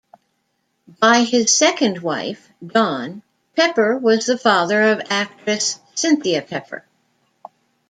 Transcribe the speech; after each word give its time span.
By 0.99 1.21
his 1.21 1.55
second 1.55 2.01
wife, 2.01 2.49
Dawn, 2.65 3.21
Pepper 3.55 3.99
was 3.99 4.25
the 4.25 4.35
father 4.35 4.81
of 4.93 5.01
actress 5.11 5.79
Cynthia 5.93 6.41
Pepper. 6.41 6.83